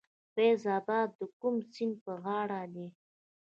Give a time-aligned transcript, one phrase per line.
[0.33, 2.87] فیض اباد د کوم سیند په غاړه دی؟